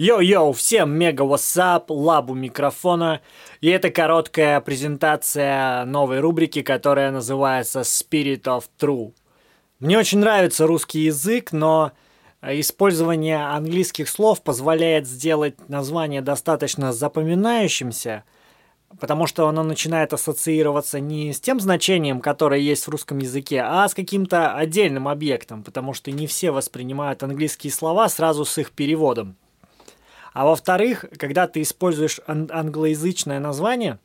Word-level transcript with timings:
Йоу-йоу, 0.00 0.54
всем 0.54 0.92
мега 0.92 1.24
wassup, 1.24 1.90
Лабу 1.90 2.24
у 2.24 2.32
микрофона. 2.32 3.20
И 3.60 3.68
это 3.68 3.90
короткая 3.90 4.62
презентация 4.62 5.84
новой 5.84 6.20
рубрики, 6.20 6.62
которая 6.62 7.10
называется 7.10 7.80
Spirit 7.80 8.44
of 8.44 8.64
True. 8.78 9.12
Мне 9.78 9.98
очень 9.98 10.20
нравится 10.20 10.66
русский 10.66 11.00
язык, 11.00 11.52
но 11.52 11.92
использование 12.40 13.44
английских 13.44 14.08
слов 14.08 14.40
позволяет 14.40 15.06
сделать 15.06 15.68
название 15.68 16.22
достаточно 16.22 16.94
запоминающимся, 16.94 18.24
потому 19.00 19.26
что 19.26 19.48
оно 19.48 19.62
начинает 19.62 20.14
ассоциироваться 20.14 20.98
не 20.98 21.34
с 21.34 21.42
тем 21.42 21.60
значением, 21.60 22.22
которое 22.22 22.60
есть 22.60 22.86
в 22.86 22.90
русском 22.90 23.18
языке, 23.18 23.60
а 23.62 23.86
с 23.86 23.92
каким-то 23.92 24.54
отдельным 24.54 25.08
объектом, 25.08 25.62
потому 25.62 25.92
что 25.92 26.10
не 26.10 26.26
все 26.26 26.52
воспринимают 26.52 27.22
английские 27.22 27.70
слова 27.70 28.08
сразу 28.08 28.46
с 28.46 28.56
их 28.56 28.70
переводом. 28.70 29.36
А 30.32 30.44
во-вторых, 30.44 31.04
когда 31.18 31.46
ты 31.48 31.62
используешь 31.62 32.20
ан- 32.26 32.50
англоязычное 32.52 33.40
название, 33.40 33.98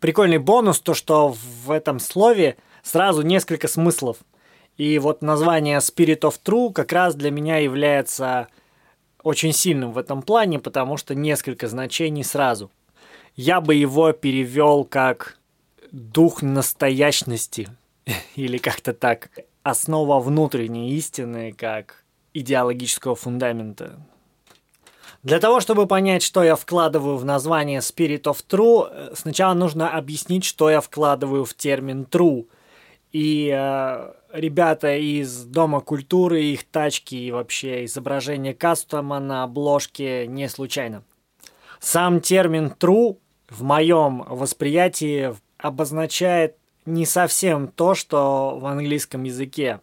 прикольный 0.00 0.38
бонус 0.38 0.80
то, 0.80 0.94
что 0.94 1.28
в 1.64 1.70
этом 1.70 2.00
слове 2.00 2.56
сразу 2.82 3.22
несколько 3.22 3.68
смыслов. 3.68 4.18
И 4.76 4.98
вот 4.98 5.22
название 5.22 5.78
Spirit 5.78 6.20
of 6.20 6.40
True 6.42 6.72
как 6.72 6.92
раз 6.92 7.14
для 7.14 7.30
меня 7.30 7.58
является 7.58 8.48
очень 9.22 9.52
сильным 9.52 9.92
в 9.92 9.98
этом 9.98 10.22
плане, 10.22 10.58
потому 10.58 10.96
что 10.96 11.14
несколько 11.14 11.68
значений 11.68 12.24
сразу. 12.24 12.70
Я 13.36 13.60
бы 13.60 13.74
его 13.74 14.12
перевел 14.12 14.84
как 14.84 15.38
дух 15.92 16.42
настоящности 16.42 17.68
или 18.36 18.58
как-то 18.58 18.92
так. 18.92 19.30
Основа 19.62 20.20
внутренней 20.20 20.94
истины 20.94 21.52
как 21.52 22.02
идеологического 22.32 23.14
фундамента. 23.14 24.00
Для 25.22 25.38
того, 25.38 25.60
чтобы 25.60 25.86
понять, 25.86 26.22
что 26.22 26.42
я 26.42 26.56
вкладываю 26.56 27.16
в 27.16 27.24
название 27.24 27.80
Spirit 27.80 28.22
of 28.22 28.38
True, 28.48 28.88
э, 28.90 29.14
сначала 29.14 29.52
нужно 29.52 29.90
объяснить, 29.90 30.44
что 30.44 30.70
я 30.70 30.80
вкладываю 30.80 31.44
в 31.44 31.52
термин 31.54 32.06
True. 32.10 32.46
И 33.12 33.52
э, 33.54 34.12
ребята 34.32 34.96
из 34.96 35.44
Дома 35.44 35.80
культуры, 35.80 36.42
их 36.42 36.64
тачки 36.64 37.14
и 37.14 37.30
вообще 37.30 37.84
изображение 37.84 38.54
кастома 38.54 39.20
на 39.20 39.42
обложке 39.42 40.26
не 40.26 40.48
случайно. 40.48 41.02
Сам 41.80 42.20
термин 42.20 42.74
true 42.78 43.16
в 43.48 43.62
моем 43.62 44.22
восприятии 44.28 45.34
обозначает 45.58 46.56
не 46.84 47.06
совсем 47.06 47.68
то, 47.68 47.94
что 47.94 48.58
в 48.58 48.66
английском 48.66 49.24
языке. 49.24 49.80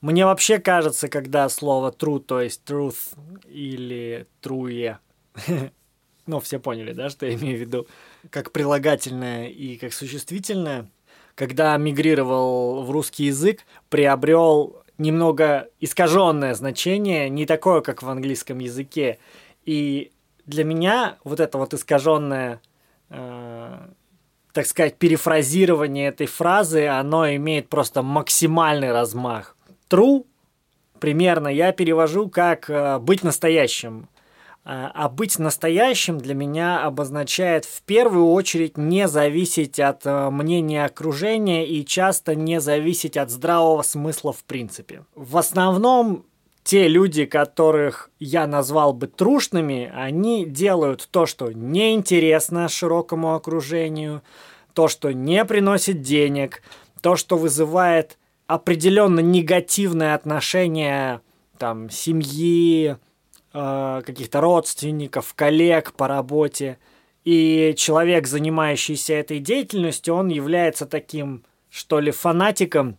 Мне 0.00 0.24
вообще 0.24 0.58
кажется, 0.58 1.08
когда 1.08 1.48
слово 1.50 1.90
true, 1.90 2.20
то 2.20 2.40
есть 2.40 2.62
truth 2.66 3.14
или 3.46 4.26
true, 4.42 4.96
ну, 6.26 6.40
все 6.40 6.58
поняли, 6.58 6.92
да, 6.92 7.10
что 7.10 7.26
я 7.26 7.34
имею 7.34 7.58
в 7.58 7.60
виду, 7.60 7.86
как 8.30 8.50
прилагательное 8.50 9.48
и 9.48 9.76
как 9.76 9.92
существительное, 9.92 10.90
когда 11.34 11.76
мигрировал 11.76 12.82
в 12.82 12.90
русский 12.90 13.24
язык, 13.24 13.66
приобрел 13.90 14.82
немного 14.96 15.68
искаженное 15.80 16.54
значение, 16.54 17.28
не 17.28 17.44
такое, 17.44 17.82
как 17.82 18.02
в 18.02 18.08
английском 18.08 18.58
языке. 18.58 19.18
И 19.66 20.12
для 20.46 20.64
меня 20.64 21.18
вот 21.24 21.40
это 21.40 21.58
вот 21.58 21.74
искаженное, 21.74 22.62
э, 23.10 23.88
так 24.54 24.66
сказать, 24.66 24.96
перефразирование 24.96 26.08
этой 26.08 26.26
фразы, 26.26 26.86
оно 26.86 27.28
имеет 27.34 27.68
просто 27.68 28.02
максимальный 28.02 28.92
размах 28.92 29.56
true 29.90 30.24
примерно 31.00 31.48
я 31.48 31.72
перевожу 31.72 32.28
как 32.28 32.70
э, 32.70 32.98
быть 32.98 33.24
настоящим. 33.24 34.08
А, 34.62 34.90
а 34.94 35.08
быть 35.08 35.38
настоящим 35.38 36.18
для 36.18 36.34
меня 36.34 36.84
обозначает 36.84 37.64
в 37.64 37.82
первую 37.82 38.30
очередь 38.30 38.76
не 38.76 39.08
зависеть 39.08 39.80
от 39.80 40.04
э, 40.04 40.30
мнения 40.30 40.84
окружения 40.84 41.66
и 41.66 41.84
часто 41.84 42.34
не 42.34 42.60
зависеть 42.60 43.16
от 43.16 43.30
здравого 43.30 43.82
смысла 43.82 44.32
в 44.32 44.44
принципе. 44.44 45.04
В 45.14 45.38
основном 45.38 46.26
те 46.62 46.88
люди, 46.88 47.24
которых 47.24 48.10
я 48.18 48.46
назвал 48.46 48.92
бы 48.92 49.06
трушными, 49.06 49.90
они 49.94 50.44
делают 50.44 51.08
то, 51.10 51.24
что 51.24 51.50
неинтересно 51.50 52.68
широкому 52.68 53.34
окружению, 53.34 54.22
то, 54.74 54.88
что 54.88 55.10
не 55.10 55.42
приносит 55.46 56.02
денег, 56.02 56.62
то, 57.00 57.16
что 57.16 57.38
вызывает 57.38 58.18
определенно 58.50 59.20
негативное 59.20 60.16
отношение 60.16 61.20
там 61.56 61.88
семьи, 61.88 62.96
э, 63.52 64.02
каких-то 64.04 64.40
родственников, 64.40 65.34
коллег 65.34 65.92
по 65.92 66.08
работе. 66.08 66.78
И 67.22 67.74
человек, 67.76 68.26
занимающийся 68.26 69.14
этой 69.14 69.38
деятельностью, 69.38 70.16
он 70.16 70.28
является 70.30 70.86
таким, 70.86 71.44
что 71.68 72.00
ли, 72.00 72.10
фанатиком, 72.10 72.98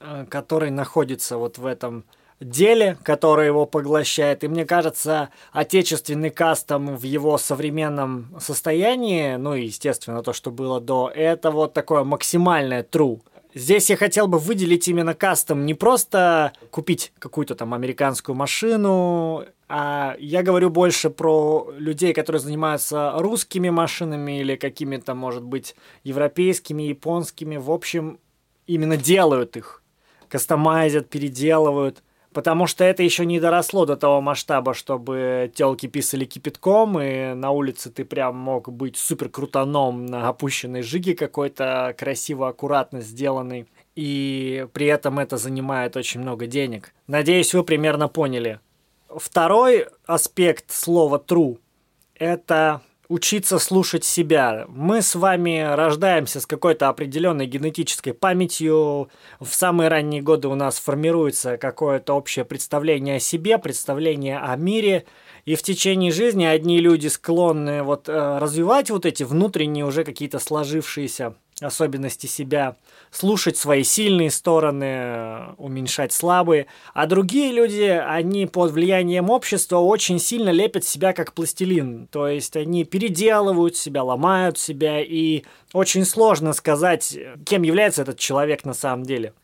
э, 0.00 0.24
который 0.30 0.70
находится 0.70 1.36
вот 1.36 1.58
в 1.58 1.66
этом 1.66 2.04
деле, 2.40 2.96
которое 3.02 3.48
его 3.48 3.66
поглощает. 3.66 4.44
И 4.44 4.48
мне 4.48 4.64
кажется, 4.64 5.28
отечественный 5.52 6.30
кастом 6.30 6.96
в 6.96 7.02
его 7.02 7.36
современном 7.36 8.34
состоянии, 8.40 9.36
ну 9.36 9.54
и, 9.54 9.66
естественно, 9.66 10.22
то, 10.22 10.32
что 10.32 10.50
было 10.50 10.80
до, 10.80 11.12
это 11.14 11.50
вот 11.50 11.74
такое 11.74 12.02
максимальное 12.02 12.82
true. 12.82 13.20
Здесь 13.54 13.90
я 13.90 13.96
хотел 13.96 14.28
бы 14.28 14.38
выделить 14.38 14.86
именно 14.86 15.14
кастом, 15.14 15.66
не 15.66 15.74
просто 15.74 16.52
купить 16.70 17.12
какую-то 17.18 17.54
там 17.54 17.74
американскую 17.74 18.36
машину, 18.36 19.44
а 19.68 20.16
я 20.18 20.42
говорю 20.42 20.70
больше 20.70 21.10
про 21.10 21.70
людей, 21.76 22.12
которые 22.12 22.40
занимаются 22.40 23.12
русскими 23.16 23.68
машинами 23.70 24.40
или 24.40 24.54
какими-то, 24.56 25.14
может 25.14 25.42
быть, 25.42 25.74
европейскими, 26.04 26.84
японскими. 26.84 27.56
В 27.56 27.70
общем, 27.70 28.20
именно 28.66 28.96
делают 28.96 29.56
их, 29.56 29.82
кастомайзят, 30.28 31.08
переделывают– 31.08 32.02
Потому 32.32 32.68
что 32.68 32.84
это 32.84 33.02
еще 33.02 33.26
не 33.26 33.40
доросло 33.40 33.86
до 33.86 33.96
того 33.96 34.20
масштаба, 34.20 34.72
чтобы 34.72 35.50
телки 35.54 35.86
писали 35.88 36.24
кипятком, 36.24 37.00
и 37.00 37.34
на 37.34 37.50
улице 37.50 37.90
ты 37.90 38.04
прям 38.04 38.36
мог 38.36 38.68
быть 38.68 38.96
супер 38.96 39.28
крутаном 39.28 40.06
на 40.06 40.28
опущенной 40.28 40.82
жиге 40.82 41.16
какой-то 41.16 41.94
красиво, 41.98 42.48
аккуратно 42.48 43.00
сделанный. 43.00 43.66
И 43.96 44.66
при 44.72 44.86
этом 44.86 45.18
это 45.18 45.38
занимает 45.38 45.96
очень 45.96 46.20
много 46.20 46.46
денег. 46.46 46.94
Надеюсь, 47.08 47.52
вы 47.52 47.64
примерно 47.64 48.06
поняли. 48.06 48.60
Второй 49.08 49.88
аспект 50.06 50.70
слова 50.70 51.20
true– 51.24 51.58
это 52.14 52.80
учиться 53.10 53.58
слушать 53.58 54.04
себя. 54.04 54.66
Мы 54.68 55.02
с 55.02 55.16
вами 55.16 55.74
рождаемся 55.74 56.40
с 56.40 56.46
какой-то 56.46 56.88
определенной 56.88 57.46
генетической 57.46 58.12
памятью. 58.12 59.10
В 59.40 59.48
самые 59.48 59.88
ранние 59.88 60.22
годы 60.22 60.46
у 60.46 60.54
нас 60.54 60.78
формируется 60.78 61.58
какое-то 61.58 62.14
общее 62.14 62.44
представление 62.44 63.16
о 63.16 63.20
себе, 63.20 63.58
представление 63.58 64.38
о 64.38 64.54
мире. 64.54 65.06
И 65.44 65.56
в 65.56 65.62
течение 65.62 66.12
жизни 66.12 66.44
одни 66.44 66.78
люди 66.78 67.08
склонны 67.08 67.82
вот, 67.82 68.08
э, 68.08 68.38
развивать 68.38 68.90
вот 68.90 69.04
эти 69.04 69.24
внутренние 69.24 69.84
уже 69.84 70.04
какие-то 70.04 70.38
сложившиеся 70.38 71.34
особенности 71.60 72.26
себя, 72.26 72.76
слушать 73.10 73.56
свои 73.56 73.82
сильные 73.82 74.30
стороны, 74.30 75.54
уменьшать 75.56 76.12
слабые. 76.12 76.66
А 76.94 77.06
другие 77.06 77.52
люди, 77.52 77.82
они 77.82 78.46
под 78.46 78.72
влиянием 78.72 79.30
общества 79.30 79.78
очень 79.78 80.18
сильно 80.18 80.50
лепят 80.50 80.84
себя 80.84 81.12
как 81.12 81.32
пластилин. 81.32 82.06
То 82.08 82.28
есть 82.28 82.56
они 82.56 82.84
переделывают 82.84 83.76
себя, 83.76 84.02
ломают 84.02 84.58
себя, 84.58 85.00
и 85.00 85.44
очень 85.72 86.04
сложно 86.04 86.52
сказать, 86.52 87.16
кем 87.44 87.62
является 87.62 88.02
этот 88.02 88.18
человек 88.18 88.64
на 88.64 88.74
самом 88.74 89.04
деле. 89.04 89.34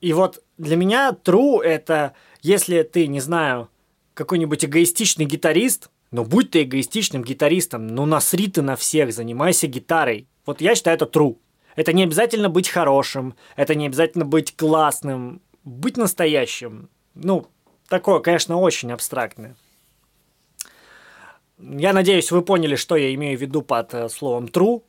И 0.00 0.12
вот 0.12 0.42
для 0.58 0.76
меня 0.76 1.16
true 1.24 1.62
это, 1.62 2.14
если 2.42 2.82
ты, 2.82 3.06
не 3.06 3.20
знаю, 3.20 3.68
какой-нибудь 4.14 4.64
эгоистичный 4.64 5.24
гитарист, 5.24 5.90
но 6.10 6.24
будь 6.24 6.50
ты 6.50 6.64
эгоистичным 6.64 7.24
гитаристом, 7.24 7.86
ну 7.86 8.04
насри 8.04 8.48
ты 8.48 8.62
на 8.62 8.76
всех, 8.76 9.12
занимайся 9.12 9.66
гитарой. 9.66 10.26
Вот 10.44 10.60
я 10.60 10.74
считаю 10.74 10.96
это 10.96 11.06
true. 11.06 11.36
Это 11.76 11.92
не 11.92 12.04
обязательно 12.04 12.48
быть 12.48 12.68
хорошим, 12.68 13.34
это 13.56 13.74
не 13.74 13.86
обязательно 13.86 14.24
быть 14.24 14.56
классным, 14.56 15.40
быть 15.64 15.96
настоящим. 15.96 16.88
Ну, 17.14 17.46
такое, 17.88 18.20
конечно, 18.20 18.56
очень 18.56 18.92
абстрактное. 18.92 19.56
Я 21.58 21.92
надеюсь, 21.92 22.32
вы 22.32 22.42
поняли, 22.42 22.74
что 22.74 22.96
я 22.96 23.14
имею 23.14 23.38
в 23.38 23.40
виду 23.40 23.62
под 23.62 23.94
э, 23.94 24.08
словом 24.08 24.46
true. 24.46 24.82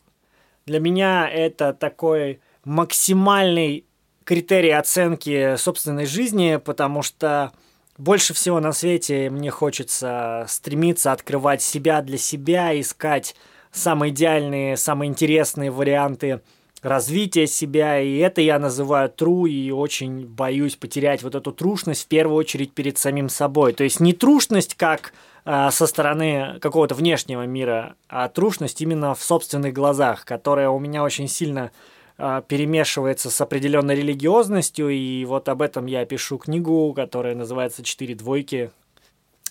Для 0.65 0.80
меня 0.80 1.30
это 1.30 1.74
такой 1.74 2.39
максимальный 2.65 3.86
критерий 4.24 4.71
оценки 4.71 5.56
собственной 5.57 6.06
жизни, 6.06 6.59
потому 6.63 7.03
что 7.03 7.51
больше 7.97 8.33
всего 8.33 8.59
на 8.59 8.71
свете 8.71 9.29
мне 9.29 9.51
хочется 9.51 10.45
стремиться 10.47 11.12
открывать 11.12 11.62
себя 11.62 12.01
для 12.01 12.18
себя, 12.18 12.79
искать 12.79 13.36
самые 13.71 14.12
идеальные, 14.12 14.77
самые 14.77 15.09
интересные 15.09 15.69
варианты 15.69 16.41
развития 16.83 17.47
себя, 17.47 18.00
и 18.00 18.18
это 18.18 18.41
я 18.41 18.59
называю 18.59 19.09
true, 19.09 19.50
и 19.50 19.71
очень 19.71 20.27
боюсь 20.27 20.75
потерять 20.75 21.24
вот 21.24 21.33
эту 21.33 21.51
трушность 21.51 22.03
в 22.03 22.07
первую 22.07 22.38
очередь 22.38 22.74
перед 22.74 22.97
самим 22.97 23.30
собой. 23.30 23.74
То 23.74 23.83
есть 23.83 24.00
не 24.00 24.13
трушность 24.13 24.75
как 24.75 25.13
э, 25.45 25.69
со 25.71 25.88
стороны 25.88 26.59
какого-то 26.62 26.94
внешнего 26.94 27.45
мира, 27.45 27.95
а 28.09 28.27
трушность 28.27 28.81
именно 28.81 29.15
в 29.15 29.24
собственных 29.24 29.74
глазах, 29.74 30.25
которая 30.25 30.69
у 30.69 30.80
меня 30.80 31.03
очень 31.03 31.30
сильно 31.30 31.71
э, 32.18 32.41
перемешивается 32.47 33.31
с 33.31 33.39
определенной 33.39 33.95
религиозностью, 33.95 34.89
и 34.89 35.24
вот 35.24 35.47
об 35.47 35.62
этом 35.62 35.86
я 35.86 36.06
пишу 36.06 36.38
книгу, 36.38 36.94
которая 36.94 37.33
называется 37.33 37.81
«Четыре 37.81 38.13
двойки», 38.15 38.71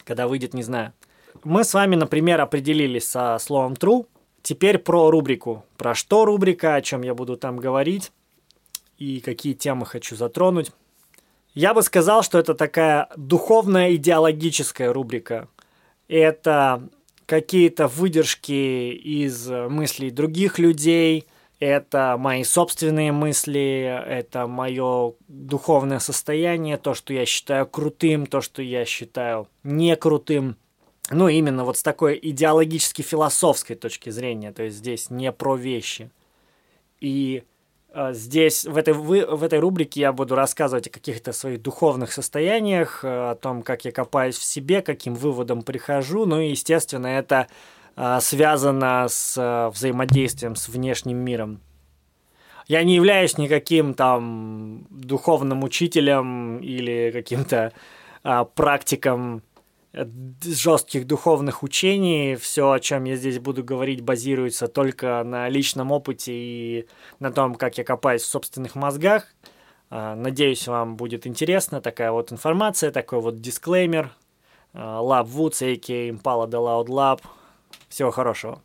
когда 0.05 0.29
выйдет, 0.29 0.53
не 0.53 0.63
знаю. 0.63 0.93
Мы 1.45 1.65
с 1.65 1.73
вами, 1.73 1.97
например, 1.97 2.41
определились 2.41 3.09
со 3.09 3.39
словом 3.41 3.73
true. 3.73 4.05
Теперь 4.43 4.79
про 4.79 5.11
рубрику. 5.11 5.65
Про 5.77 5.95
что 5.95 6.25
рубрика, 6.25 6.75
о 6.75 6.83
чем 6.83 7.03
я 7.03 7.15
буду 7.15 7.37
там 7.37 7.57
говорить 7.57 8.13
и 8.99 9.21
какие 9.21 9.55
темы 9.55 9.87
хочу 9.87 10.17
затронуть. 10.17 10.71
Я 11.55 11.75
бы 11.75 11.83
сказал, 11.83 12.23
что 12.23 12.39
это 12.39 12.55
такая 12.55 13.09
духовная 13.17 13.95
идеологическая 13.95 14.93
рубрика. 14.93 15.49
Это 16.09 16.89
какие-то 17.27 17.89
выдержки 17.89 18.93
из 18.93 19.49
мыслей 19.49 20.11
других 20.11 20.59
людей, 20.59 21.27
это 21.59 22.17
мои 22.19 22.43
собственные 22.43 23.13
мысли, 23.13 24.03
это 24.07 24.47
мое 24.47 25.15
духовное 25.29 26.01
состояние, 26.01 26.77
то, 26.77 26.95
что 26.95 27.13
я 27.13 27.25
считаю 27.25 27.67
крутым, 27.67 28.27
то, 28.27 28.41
что 28.41 28.63
я 28.63 28.85
считаю 28.85 29.49
не 29.63 29.95
крутым. 29.97 30.57
Ну, 31.13 31.29
именно 31.29 31.65
вот 31.65 31.77
с 31.77 31.83
такой 31.83 32.19
идеологически-философской 32.23 33.77
точки 33.77 34.11
зрения, 34.11 34.53
то 34.53 34.63
есть 34.63 34.79
здесь 34.79 35.11
не 35.11 35.31
про 35.31 35.57
вещи. 35.57 36.11
И 37.01 37.45
э, 37.93 38.13
здесь, 38.15 38.65
в 38.65 38.77
этой, 38.77 38.95
в 38.95 39.43
этой 39.43 39.59
рубрике 39.59 40.01
я 40.01 40.13
буду 40.13 40.35
рассказывать 40.35 40.87
о 40.87 40.91
каких-то 40.91 41.33
своих 41.33 41.61
духовных 41.61 42.13
состояниях, 42.13 43.05
э, 43.05 43.31
о 43.31 43.35
том, 43.35 43.63
как 43.63 43.85
я 43.85 43.93
копаюсь 43.93 44.39
в 44.39 44.45
себе, 44.45 44.81
каким 44.81 45.15
выводом 45.15 45.63
прихожу. 45.63 46.25
Ну 46.25 46.41
и, 46.41 46.51
естественно, 46.51 47.09
это 47.09 47.47
э, 47.97 48.19
связано 48.21 49.07
с 49.09 49.71
взаимодействием 49.75 50.57
с 50.57 50.69
внешним 50.69 51.19
миром. 51.19 51.61
Я 52.69 52.85
не 52.85 52.95
являюсь 52.95 53.37
никаким 53.37 53.93
там 53.93 54.87
духовным 54.89 55.63
учителем 55.65 56.59
или 56.59 57.11
каким-то 57.13 57.73
практиком 58.55 59.43
жестких 59.93 61.07
духовных 61.07 61.63
учений. 61.63 62.37
Все, 62.37 62.71
о 62.71 62.81
чем 62.81 63.05
я 63.05 63.17
здесь 63.17 63.39
буду 63.39 63.63
говорить, 63.63 64.01
базируется 64.01 64.69
только 64.69 65.23
на 65.25 65.49
личном 65.49 65.93
опыте 65.93 66.33
и 66.33 66.89
на 67.19 67.31
том, 67.31 67.55
как 67.55 67.79
я 67.79 67.85
копаюсь 67.85 68.23
в 68.23 68.27
собственных 68.27 68.75
мозгах. 68.75 69.27
А, 69.91 70.15
надеюсь, 70.15 70.67
вам 70.67 70.97
будет 70.97 71.27
интересна 71.27 71.81
такая 71.81 72.13
вот 72.13 72.33
информация, 72.33 72.91
такой 72.91 73.21
вот 73.21 73.41
дисклеймер. 73.41 74.15
А, 74.73 75.01
Lab 75.03 75.27
Woods, 75.27 75.63
a.k.a. 75.63 76.11
Impala 76.11 76.49
The 76.49 76.59
Loud 76.59 76.87
Lab. 76.87 77.21
Всего 77.89 78.11
хорошего. 78.11 78.63